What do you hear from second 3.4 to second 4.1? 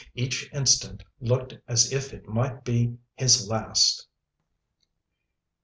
last.